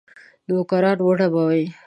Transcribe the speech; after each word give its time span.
نوکران 0.47 0.99
وډبوي. 1.03 1.63